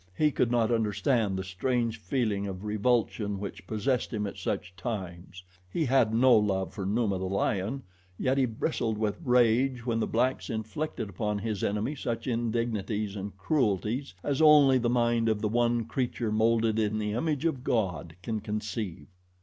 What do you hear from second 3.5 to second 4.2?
possessed